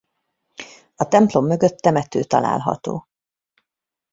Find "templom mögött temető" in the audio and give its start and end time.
1.07-2.23